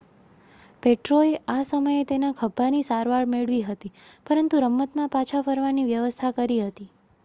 [0.83, 3.93] પેટ્રોએ આ સમયે તેના ખભ્ભાની સારવાર મેળવી હતી
[4.25, 6.89] પરંતુ રમતમાં પાછા ફરવાની વ્યવસ્થા કરી હતી